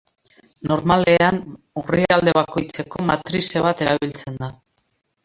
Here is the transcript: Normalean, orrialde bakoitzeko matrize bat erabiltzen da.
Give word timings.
Normalean, 0.69 1.37
orrialde 1.81 2.33
bakoitzeko 2.37 3.05
matrize 3.11 3.63
bat 3.67 3.85
erabiltzen 3.87 4.41
da. 4.41 4.49